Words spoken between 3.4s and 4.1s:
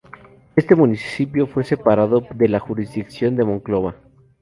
Monclova.